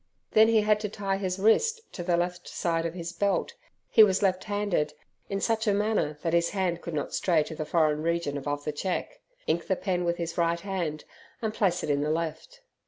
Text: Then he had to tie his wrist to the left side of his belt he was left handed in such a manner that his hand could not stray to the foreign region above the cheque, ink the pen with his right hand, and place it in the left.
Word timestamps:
Then 0.31 0.47
he 0.47 0.61
had 0.61 0.79
to 0.79 0.89
tie 0.89 1.17
his 1.17 1.37
wrist 1.37 1.81
to 1.93 2.01
the 2.01 2.17
left 2.17 2.47
side 2.47 2.87
of 2.87 2.95
his 2.95 3.13
belt 3.13 3.53
he 3.87 4.03
was 4.03 4.23
left 4.23 4.45
handed 4.45 4.95
in 5.29 5.39
such 5.39 5.67
a 5.67 5.75
manner 5.75 6.17
that 6.23 6.33
his 6.33 6.49
hand 6.49 6.81
could 6.81 6.95
not 6.95 7.13
stray 7.13 7.43
to 7.43 7.53
the 7.53 7.65
foreign 7.65 8.01
region 8.01 8.35
above 8.35 8.63
the 8.63 8.71
cheque, 8.71 9.19
ink 9.45 9.67
the 9.67 9.75
pen 9.75 10.03
with 10.03 10.17
his 10.17 10.39
right 10.39 10.61
hand, 10.61 11.03
and 11.39 11.53
place 11.53 11.83
it 11.83 11.91
in 11.91 12.01
the 12.01 12.09
left. 12.09 12.61